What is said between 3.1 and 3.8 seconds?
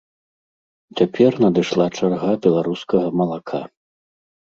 малака.